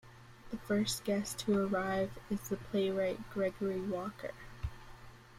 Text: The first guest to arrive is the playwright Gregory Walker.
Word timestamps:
The 0.49 0.57
first 0.57 1.03
guest 1.03 1.37
to 1.41 1.63
arrive 1.63 2.09
is 2.31 2.49
the 2.49 2.57
playwright 2.57 3.19
Gregory 3.29 3.81
Walker. 3.81 4.31